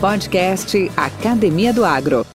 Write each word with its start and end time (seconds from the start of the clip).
Podcast 0.00 0.90
Academia 0.96 1.74
do 1.74 1.84
Agro. 1.84 2.26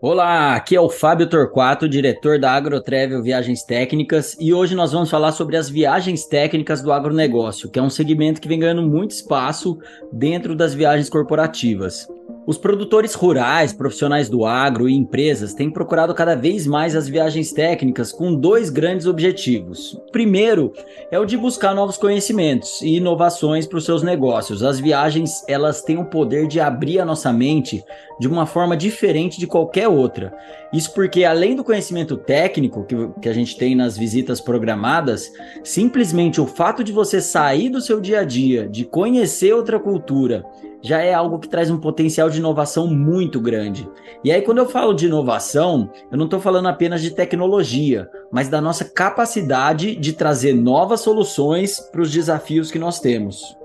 Olá, 0.00 0.54
aqui 0.54 0.74
é 0.74 0.80
o 0.80 0.88
Fábio 0.88 1.28
Torquato, 1.28 1.86
diretor 1.86 2.40
da 2.40 2.52
AgroTravel 2.52 3.22
Viagens 3.22 3.62
Técnicas, 3.64 4.34
e 4.40 4.54
hoje 4.54 4.74
nós 4.74 4.92
vamos 4.92 5.10
falar 5.10 5.32
sobre 5.32 5.58
as 5.58 5.68
viagens 5.68 6.24
técnicas 6.24 6.80
do 6.80 6.90
agronegócio, 6.90 7.70
que 7.70 7.78
é 7.78 7.82
um 7.82 7.90
segmento 7.90 8.40
que 8.40 8.48
vem 8.48 8.60
ganhando 8.60 8.88
muito 8.88 9.10
espaço 9.10 9.78
dentro 10.10 10.56
das 10.56 10.72
viagens 10.72 11.10
corporativas. 11.10 12.08
Os 12.46 12.58
produtores 12.58 13.14
rurais, 13.14 13.72
profissionais 13.72 14.28
do 14.28 14.44
agro 14.44 14.86
e 14.86 14.94
empresas 14.94 15.54
têm 15.54 15.70
procurado 15.70 16.12
cada 16.12 16.34
vez 16.34 16.66
mais 16.66 16.94
as 16.94 17.08
viagens 17.08 17.52
técnicas 17.52 18.12
com 18.12 18.34
dois 18.34 18.68
grandes 18.68 19.06
objetivos. 19.06 19.94
O 19.94 20.12
primeiro 20.12 20.70
é 21.10 21.18
o 21.18 21.24
de 21.24 21.38
buscar 21.38 21.74
novos 21.74 21.96
conhecimentos 21.96 22.82
e 22.82 22.96
inovações 22.96 23.66
para 23.66 23.78
os 23.78 23.84
seus 23.86 24.02
negócios. 24.02 24.62
As 24.62 24.78
viagens, 24.78 25.42
elas 25.48 25.80
têm 25.80 25.96
o 25.96 26.04
poder 26.04 26.46
de 26.46 26.60
abrir 26.60 27.00
a 27.00 27.04
nossa 27.04 27.32
mente 27.32 27.82
de 28.20 28.28
uma 28.28 28.44
forma 28.44 28.76
diferente 28.76 29.40
de 29.40 29.46
qualquer 29.46 29.88
outra. 29.88 30.36
Isso 30.70 30.92
porque, 30.92 31.24
além 31.24 31.56
do 31.56 31.64
conhecimento 31.64 32.14
técnico 32.14 32.84
que, 32.84 32.94
que 33.22 33.28
a 33.30 33.32
gente 33.32 33.56
tem 33.56 33.74
nas 33.74 33.96
visitas 33.96 34.38
programadas, 34.38 35.32
simplesmente 35.62 36.42
o 36.42 36.46
fato 36.46 36.84
de 36.84 36.92
você 36.92 37.22
sair 37.22 37.70
do 37.70 37.80
seu 37.80 38.02
dia 38.02 38.20
a 38.20 38.24
dia, 38.24 38.68
de 38.68 38.84
conhecer 38.84 39.54
outra 39.54 39.80
cultura, 39.80 40.44
já 40.84 41.00
é 41.00 41.14
algo 41.14 41.38
que 41.38 41.48
traz 41.48 41.70
um 41.70 41.78
potencial 41.78 42.28
de 42.28 42.38
inovação 42.38 42.86
muito 42.86 43.40
grande. 43.40 43.88
E 44.22 44.30
aí, 44.30 44.42
quando 44.42 44.58
eu 44.58 44.68
falo 44.68 44.92
de 44.92 45.06
inovação, 45.06 45.90
eu 46.12 46.18
não 46.18 46.26
estou 46.26 46.38
falando 46.38 46.68
apenas 46.68 47.00
de 47.00 47.10
tecnologia, 47.10 48.06
mas 48.30 48.50
da 48.50 48.60
nossa 48.60 48.84
capacidade 48.84 49.96
de 49.96 50.12
trazer 50.12 50.52
novas 50.52 51.00
soluções 51.00 51.80
para 51.80 52.02
os 52.02 52.12
desafios 52.12 52.70
que 52.70 52.78
nós 52.78 53.00
temos. 53.00 53.56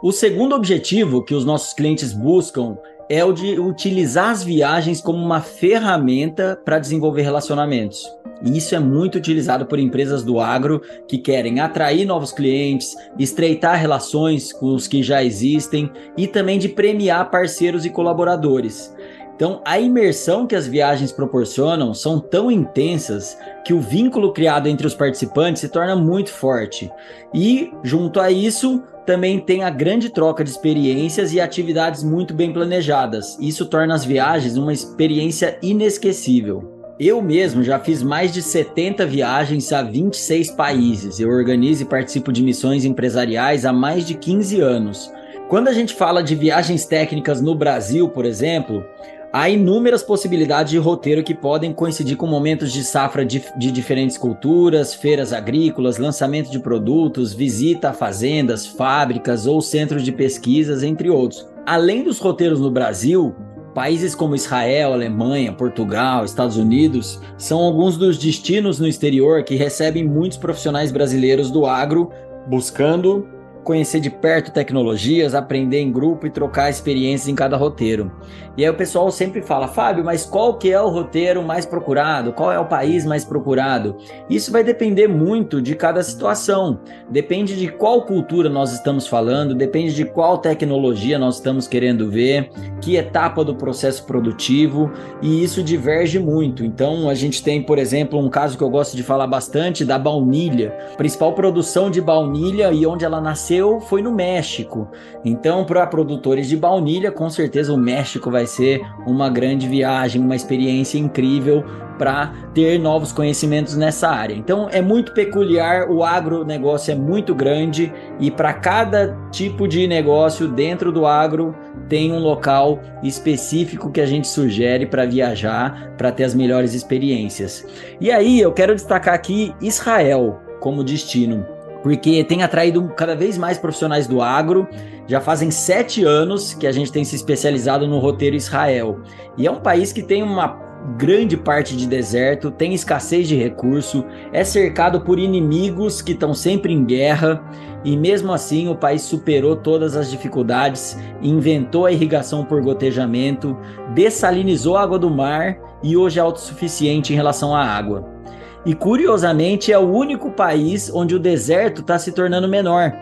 O 0.00 0.12
segundo 0.12 0.54
objetivo 0.54 1.24
que 1.24 1.34
os 1.34 1.44
nossos 1.44 1.74
clientes 1.74 2.12
buscam 2.12 2.78
é 3.08 3.24
o 3.24 3.32
de 3.32 3.58
utilizar 3.58 4.30
as 4.30 4.44
viagens 4.44 5.00
como 5.00 5.18
uma 5.18 5.40
ferramenta 5.40 6.60
para 6.64 6.78
desenvolver 6.78 7.22
relacionamentos. 7.22 8.06
E 8.42 8.56
isso 8.56 8.74
é 8.74 8.78
muito 8.78 9.18
utilizado 9.18 9.66
por 9.66 9.78
empresas 9.78 10.22
do 10.22 10.38
agro 10.40 10.80
que 11.06 11.18
querem 11.18 11.60
atrair 11.60 12.06
novos 12.06 12.32
clientes, 12.32 12.96
estreitar 13.18 13.78
relações 13.78 14.52
com 14.52 14.74
os 14.74 14.86
que 14.86 15.02
já 15.02 15.24
existem 15.24 15.90
e 16.16 16.26
também 16.26 16.58
de 16.58 16.68
premiar 16.68 17.30
parceiros 17.30 17.84
e 17.84 17.90
colaboradores. 17.90 18.94
Então, 19.38 19.62
a 19.64 19.78
imersão 19.78 20.48
que 20.48 20.56
as 20.56 20.66
viagens 20.66 21.12
proporcionam 21.12 21.94
são 21.94 22.18
tão 22.18 22.50
intensas 22.50 23.38
que 23.64 23.72
o 23.72 23.80
vínculo 23.80 24.32
criado 24.32 24.66
entre 24.66 24.84
os 24.84 24.96
participantes 24.96 25.60
se 25.60 25.68
torna 25.68 25.94
muito 25.94 26.32
forte. 26.32 26.90
E, 27.32 27.72
junto 27.84 28.18
a 28.18 28.32
isso, 28.32 28.82
também 29.06 29.38
tem 29.38 29.62
a 29.62 29.70
grande 29.70 30.10
troca 30.10 30.42
de 30.42 30.50
experiências 30.50 31.32
e 31.32 31.40
atividades 31.40 32.02
muito 32.02 32.34
bem 32.34 32.52
planejadas. 32.52 33.38
Isso 33.38 33.64
torna 33.66 33.94
as 33.94 34.04
viagens 34.04 34.56
uma 34.56 34.72
experiência 34.72 35.56
inesquecível. 35.62 36.77
Eu 37.00 37.22
mesmo 37.22 37.62
já 37.62 37.78
fiz 37.78 38.02
mais 38.02 38.32
de 38.32 38.42
70 38.42 39.06
viagens 39.06 39.72
a 39.72 39.82
26 39.82 40.50
países. 40.50 41.20
Eu 41.20 41.30
organizo 41.30 41.84
e 41.84 41.86
participo 41.86 42.32
de 42.32 42.42
missões 42.42 42.84
empresariais 42.84 43.64
há 43.64 43.72
mais 43.72 44.04
de 44.04 44.14
15 44.14 44.60
anos. 44.60 45.12
Quando 45.48 45.68
a 45.68 45.72
gente 45.72 45.94
fala 45.94 46.24
de 46.24 46.34
viagens 46.34 46.86
técnicas 46.86 47.40
no 47.40 47.54
Brasil, 47.54 48.08
por 48.08 48.24
exemplo, 48.24 48.84
há 49.32 49.48
inúmeras 49.48 50.02
possibilidades 50.02 50.72
de 50.72 50.78
roteiro 50.78 51.22
que 51.22 51.36
podem 51.36 51.72
coincidir 51.72 52.16
com 52.16 52.26
momentos 52.26 52.72
de 52.72 52.82
safra 52.82 53.24
de, 53.24 53.44
de, 53.56 53.70
diferentes 53.70 54.18
culturas, 54.18 54.92
feiras 54.92 55.32
agrícolas, 55.32 55.98
lançamento 55.98 56.50
de 56.50 56.58
produtos, 56.58 57.32
visita 57.32 57.90
a 57.90 57.94
fazendas, 57.94 58.66
fábricas 58.66 59.46
ou 59.46 59.62
centros 59.62 60.02
de 60.02 60.10
pesquisas, 60.10 60.82
entre 60.82 61.08
outros. 61.08 61.46
Além 61.64 62.02
dos 62.02 62.18
roteiros 62.18 62.58
no 62.58 62.72
Brasil, 62.72 63.36
Países 63.78 64.12
como 64.12 64.34
Israel, 64.34 64.92
Alemanha, 64.92 65.52
Portugal, 65.52 66.24
Estados 66.24 66.56
Unidos 66.56 67.20
são 67.36 67.60
alguns 67.60 67.96
dos 67.96 68.18
destinos 68.18 68.80
no 68.80 68.88
exterior 68.88 69.44
que 69.44 69.54
recebem 69.54 70.04
muitos 70.04 70.36
profissionais 70.36 70.90
brasileiros 70.90 71.48
do 71.48 71.64
agro 71.64 72.10
buscando 72.48 73.28
conhecer 73.68 74.00
de 74.00 74.08
perto 74.08 74.50
tecnologias, 74.50 75.34
aprender 75.34 75.78
em 75.78 75.92
grupo 75.92 76.26
e 76.26 76.30
trocar 76.30 76.70
experiências 76.70 77.28
em 77.28 77.34
cada 77.34 77.54
roteiro. 77.54 78.10
E 78.56 78.64
aí 78.64 78.70
o 78.70 78.74
pessoal 78.74 79.10
sempre 79.10 79.42
fala, 79.42 79.68
Fábio, 79.68 80.02
mas 80.02 80.24
qual 80.24 80.56
que 80.56 80.72
é 80.72 80.80
o 80.80 80.88
roteiro 80.88 81.42
mais 81.42 81.66
procurado? 81.66 82.32
Qual 82.32 82.50
é 82.50 82.58
o 82.58 82.64
país 82.64 83.04
mais 83.04 83.26
procurado? 83.26 83.98
Isso 84.28 84.50
vai 84.50 84.64
depender 84.64 85.06
muito 85.06 85.60
de 85.60 85.74
cada 85.74 86.02
situação. 86.02 86.80
Depende 87.10 87.56
de 87.56 87.68
qual 87.68 88.06
cultura 88.06 88.48
nós 88.48 88.72
estamos 88.72 89.06
falando, 89.06 89.54
depende 89.54 89.94
de 89.94 90.06
qual 90.06 90.38
tecnologia 90.38 91.18
nós 91.18 91.36
estamos 91.36 91.68
querendo 91.68 92.10
ver, 92.10 92.50
que 92.80 92.96
etapa 92.96 93.44
do 93.44 93.54
processo 93.54 94.04
produtivo, 94.06 94.90
e 95.20 95.44
isso 95.44 95.62
diverge 95.62 96.18
muito. 96.18 96.64
Então 96.64 97.06
a 97.08 97.14
gente 97.14 97.44
tem, 97.44 97.62
por 97.62 97.78
exemplo, 97.78 98.18
um 98.18 98.30
caso 98.30 98.56
que 98.56 98.64
eu 98.64 98.70
gosto 98.70 98.96
de 98.96 99.02
falar 99.02 99.26
bastante 99.26 99.84
da 99.84 99.98
baunilha, 99.98 100.70
principal 100.96 101.34
produção 101.34 101.90
de 101.90 102.00
baunilha 102.00 102.72
e 102.72 102.86
onde 102.86 103.04
ela 103.04 103.20
nasceu 103.20 103.57
nasceu 103.58 103.80
foi 103.80 104.02
no 104.02 104.12
México. 104.12 104.88
Então, 105.24 105.64
para 105.64 105.86
produtores 105.86 106.48
de 106.48 106.56
baunilha, 106.56 107.10
com 107.10 107.28
certeza 107.28 107.72
o 107.72 107.76
México 107.76 108.30
vai 108.30 108.46
ser 108.46 108.80
uma 109.06 109.28
grande 109.28 109.68
viagem, 109.68 110.22
uma 110.22 110.36
experiência 110.36 110.98
incrível 110.98 111.64
para 111.98 112.32
ter 112.54 112.78
novos 112.78 113.10
conhecimentos 113.10 113.76
nessa 113.76 114.08
área. 114.08 114.32
Então 114.32 114.68
é 114.70 114.80
muito 114.80 115.12
peculiar, 115.12 115.90
o 115.90 116.04
agronegócio 116.04 116.92
é 116.92 116.94
muito 116.94 117.34
grande 117.34 117.92
e 118.20 118.30
para 118.30 118.52
cada 118.52 119.18
tipo 119.32 119.66
de 119.66 119.84
negócio 119.88 120.46
dentro 120.46 120.92
do 120.92 121.04
agro 121.04 121.56
tem 121.88 122.12
um 122.12 122.20
local 122.20 122.78
específico 123.02 123.90
que 123.90 124.00
a 124.00 124.06
gente 124.06 124.28
sugere 124.28 124.86
para 124.86 125.06
viajar, 125.06 125.92
para 125.98 126.12
ter 126.12 126.22
as 126.22 126.36
melhores 126.36 126.72
experiências. 126.72 127.66
E 128.00 128.12
aí 128.12 128.38
eu 128.38 128.52
quero 128.52 128.76
destacar 128.76 129.14
aqui 129.14 129.52
Israel 129.60 130.40
como 130.60 130.84
destino 130.84 131.57
porque 131.82 132.24
tem 132.24 132.42
atraído 132.42 132.82
cada 132.96 133.14
vez 133.14 133.38
mais 133.38 133.58
profissionais 133.58 134.06
do 134.06 134.20
agro. 134.20 134.68
Já 135.06 135.20
fazem 135.20 135.50
sete 135.50 136.04
anos 136.04 136.54
que 136.54 136.66
a 136.66 136.72
gente 136.72 136.92
tem 136.92 137.04
se 137.04 137.16
especializado 137.16 137.86
no 137.86 137.98
roteiro 137.98 138.36
Israel. 138.36 139.00
E 139.36 139.46
é 139.46 139.50
um 139.50 139.60
país 139.60 139.92
que 139.92 140.02
tem 140.02 140.22
uma 140.22 140.68
grande 140.96 141.36
parte 141.36 141.76
de 141.76 141.86
deserto, 141.86 142.50
tem 142.50 142.72
escassez 142.72 143.26
de 143.26 143.36
recurso, 143.36 144.04
é 144.32 144.44
cercado 144.44 145.00
por 145.00 145.18
inimigos 145.18 146.00
que 146.00 146.12
estão 146.12 146.32
sempre 146.32 146.72
em 146.72 146.84
guerra. 146.84 147.42
E 147.84 147.96
mesmo 147.96 148.32
assim, 148.32 148.68
o 148.68 148.76
país 148.76 149.02
superou 149.02 149.56
todas 149.56 149.96
as 149.96 150.10
dificuldades, 150.10 150.98
inventou 151.22 151.86
a 151.86 151.92
irrigação 151.92 152.44
por 152.44 152.62
gotejamento, 152.62 153.56
dessalinizou 153.94 154.76
a 154.76 154.82
água 154.82 154.98
do 154.98 155.10
mar 155.10 155.58
e 155.82 155.96
hoje 155.96 156.18
é 156.18 156.22
autossuficiente 156.22 157.12
em 157.12 157.16
relação 157.16 157.54
à 157.54 157.64
água. 157.64 158.17
E 158.66 158.74
curiosamente 158.74 159.72
é 159.72 159.78
o 159.78 159.88
único 159.88 160.30
país 160.30 160.90
onde 160.92 161.14
o 161.14 161.18
deserto 161.18 161.80
está 161.80 161.98
se 161.98 162.12
tornando 162.12 162.48
menor. 162.48 162.92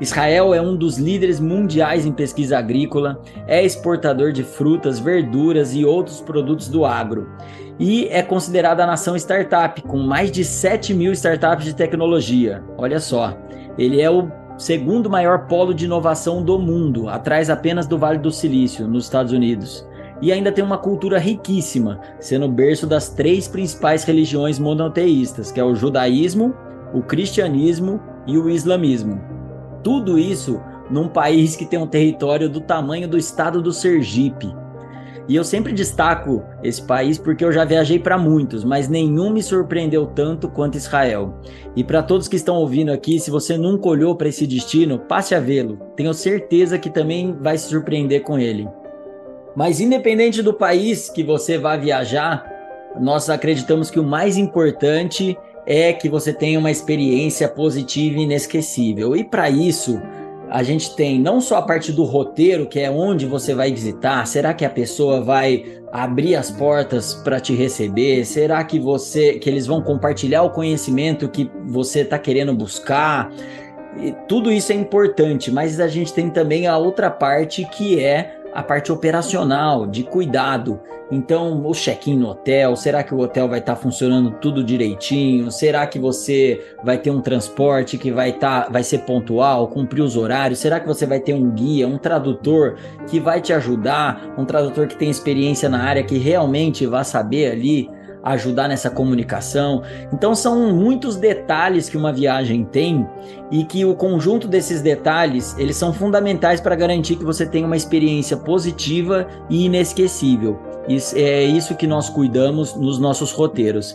Israel 0.00 0.54
é 0.54 0.60
um 0.60 0.76
dos 0.76 0.96
líderes 0.96 1.40
mundiais 1.40 2.06
em 2.06 2.12
pesquisa 2.12 2.56
agrícola, 2.56 3.20
é 3.48 3.64
exportador 3.64 4.30
de 4.30 4.44
frutas, 4.44 5.00
verduras 5.00 5.74
e 5.74 5.84
outros 5.84 6.20
produtos 6.20 6.68
do 6.68 6.84
agro. 6.84 7.28
E 7.80 8.06
é 8.06 8.22
considerada 8.22 8.84
a 8.84 8.86
nação 8.86 9.16
startup, 9.16 9.82
com 9.82 9.98
mais 9.98 10.30
de 10.30 10.44
7 10.44 10.94
mil 10.94 11.12
startups 11.12 11.64
de 11.64 11.74
tecnologia. 11.74 12.62
Olha 12.76 13.00
só, 13.00 13.36
ele 13.76 14.00
é 14.00 14.08
o 14.08 14.30
segundo 14.56 15.10
maior 15.10 15.46
polo 15.46 15.74
de 15.74 15.84
inovação 15.84 16.42
do 16.42 16.58
mundo, 16.58 17.08
atrás 17.08 17.50
apenas 17.50 17.86
do 17.86 17.98
Vale 17.98 18.18
do 18.18 18.30
Silício, 18.30 18.86
nos 18.86 19.04
Estados 19.04 19.32
Unidos 19.32 19.87
e 20.20 20.32
ainda 20.32 20.52
tem 20.52 20.64
uma 20.64 20.78
cultura 20.78 21.18
riquíssima, 21.18 22.00
sendo 22.18 22.48
berço 22.48 22.86
das 22.86 23.08
três 23.08 23.46
principais 23.46 24.04
religiões 24.04 24.58
monoteístas, 24.58 25.52
que 25.52 25.60
é 25.60 25.64
o 25.64 25.74
judaísmo, 25.74 26.54
o 26.92 27.02
cristianismo 27.02 28.00
e 28.26 28.36
o 28.36 28.48
islamismo. 28.48 29.20
Tudo 29.82 30.18
isso 30.18 30.60
num 30.90 31.08
país 31.08 31.54
que 31.54 31.66
tem 31.66 31.78
um 31.78 31.86
território 31.86 32.48
do 32.48 32.60
tamanho 32.60 33.08
do 33.08 33.18
estado 33.18 33.62
do 33.62 33.72
Sergipe. 33.72 34.54
E 35.28 35.36
eu 35.36 35.44
sempre 35.44 35.74
destaco 35.74 36.42
esse 36.62 36.80
país 36.82 37.18
porque 37.18 37.44
eu 37.44 37.52
já 37.52 37.62
viajei 37.62 37.98
para 37.98 38.16
muitos, 38.16 38.64
mas 38.64 38.88
nenhum 38.88 39.30
me 39.30 39.42
surpreendeu 39.42 40.06
tanto 40.06 40.48
quanto 40.48 40.78
Israel. 40.78 41.38
E 41.76 41.84
para 41.84 42.02
todos 42.02 42.28
que 42.28 42.36
estão 42.36 42.56
ouvindo 42.56 42.90
aqui, 42.90 43.20
se 43.20 43.30
você 43.30 43.58
nunca 43.58 43.88
olhou 43.88 44.16
para 44.16 44.28
esse 44.28 44.46
destino, 44.46 44.98
passe 44.98 45.34
a 45.34 45.40
vê-lo. 45.40 45.78
Tenho 45.94 46.14
certeza 46.14 46.78
que 46.78 46.88
também 46.88 47.36
vai 47.38 47.58
se 47.58 47.68
surpreender 47.68 48.22
com 48.22 48.38
ele. 48.38 48.66
Mas 49.56 49.80
independente 49.80 50.42
do 50.42 50.54
país 50.54 51.08
que 51.08 51.22
você 51.22 51.58
vá 51.58 51.76
viajar, 51.76 52.44
nós 53.00 53.28
acreditamos 53.28 53.90
que 53.90 54.00
o 54.00 54.04
mais 54.04 54.36
importante 54.36 55.36
é 55.66 55.92
que 55.92 56.08
você 56.08 56.32
tenha 56.32 56.58
uma 56.58 56.70
experiência 56.70 57.48
positiva 57.48 58.18
e 58.18 58.22
inesquecível. 58.22 59.14
E 59.14 59.22
para 59.22 59.50
isso, 59.50 60.00
a 60.50 60.62
gente 60.62 60.96
tem 60.96 61.20
não 61.20 61.40
só 61.40 61.56
a 61.56 61.62
parte 61.62 61.92
do 61.92 62.04
roteiro, 62.04 62.66
que 62.66 62.80
é 62.80 62.90
onde 62.90 63.26
você 63.26 63.54
vai 63.54 63.70
visitar, 63.70 64.26
será 64.26 64.54
que 64.54 64.64
a 64.64 64.70
pessoa 64.70 65.20
vai 65.20 65.64
abrir 65.92 66.36
as 66.36 66.50
portas 66.50 67.14
para 67.14 67.38
te 67.38 67.54
receber? 67.54 68.24
Será 68.24 68.64
que 68.64 68.78
você 68.78 69.34
que 69.34 69.48
eles 69.48 69.66
vão 69.66 69.82
compartilhar 69.82 70.42
o 70.42 70.50
conhecimento 70.50 71.28
que 71.28 71.50
você 71.66 72.00
está 72.00 72.18
querendo 72.18 72.54
buscar? 72.54 73.30
E 74.00 74.14
tudo 74.26 74.50
isso 74.50 74.72
é 74.72 74.74
importante, 74.74 75.50
mas 75.50 75.80
a 75.80 75.88
gente 75.88 76.12
tem 76.12 76.30
também 76.30 76.66
a 76.66 76.78
outra 76.78 77.10
parte 77.10 77.64
que 77.72 78.02
é 78.02 78.37
a 78.52 78.62
parte 78.62 78.90
operacional, 78.90 79.86
de 79.86 80.02
cuidado. 80.02 80.80
Então, 81.10 81.66
o 81.66 81.72
check-in 81.72 82.18
no 82.18 82.28
hotel, 82.28 82.76
será 82.76 83.02
que 83.02 83.14
o 83.14 83.20
hotel 83.20 83.48
vai 83.48 83.60
estar 83.60 83.74
tá 83.74 83.80
funcionando 83.80 84.32
tudo 84.32 84.62
direitinho? 84.62 85.50
Será 85.50 85.86
que 85.86 85.98
você 85.98 86.60
vai 86.84 86.98
ter 86.98 87.10
um 87.10 87.20
transporte 87.20 87.96
que 87.96 88.10
vai 88.10 88.30
estar 88.30 88.64
tá, 88.64 88.70
vai 88.70 88.82
ser 88.82 88.98
pontual, 88.98 89.68
cumprir 89.68 90.02
os 90.02 90.16
horários? 90.16 90.58
Será 90.58 90.78
que 90.78 90.86
você 90.86 91.06
vai 91.06 91.18
ter 91.18 91.32
um 91.32 91.50
guia, 91.50 91.88
um 91.88 91.96
tradutor 91.96 92.76
que 93.06 93.18
vai 93.18 93.40
te 93.40 93.54
ajudar, 93.54 94.34
um 94.36 94.44
tradutor 94.44 94.86
que 94.86 94.96
tem 94.96 95.08
experiência 95.08 95.68
na 95.68 95.82
área 95.82 96.02
que 96.02 96.18
realmente 96.18 96.86
vai 96.86 97.04
saber 97.04 97.52
ali 97.52 97.97
ajudar 98.30 98.68
nessa 98.68 98.90
comunicação. 98.90 99.82
Então 100.12 100.34
são 100.34 100.72
muitos 100.72 101.16
detalhes 101.16 101.88
que 101.88 101.96
uma 101.96 102.12
viagem 102.12 102.64
tem 102.64 103.06
e 103.50 103.64
que 103.64 103.84
o 103.84 103.94
conjunto 103.94 104.46
desses 104.46 104.82
detalhes, 104.82 105.56
eles 105.58 105.76
são 105.76 105.92
fundamentais 105.92 106.60
para 106.60 106.76
garantir 106.76 107.16
que 107.16 107.24
você 107.24 107.46
tenha 107.46 107.66
uma 107.66 107.76
experiência 107.76 108.36
positiva 108.36 109.26
e 109.48 109.64
inesquecível. 109.64 110.67
É 111.14 111.44
isso 111.44 111.76
que 111.76 111.86
nós 111.86 112.08
cuidamos 112.08 112.74
nos 112.74 112.98
nossos 112.98 113.32
roteiros. 113.32 113.94